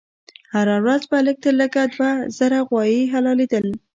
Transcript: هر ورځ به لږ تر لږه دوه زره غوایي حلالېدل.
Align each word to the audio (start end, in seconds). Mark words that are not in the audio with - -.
هر 0.53 0.67
ورځ 0.85 1.01
به 1.11 1.17
لږ 1.25 1.37
تر 1.43 1.53
لږه 1.61 1.83
دوه 1.93 2.11
زره 2.37 2.57
غوایي 2.67 3.01
حلالېدل. 3.13 3.65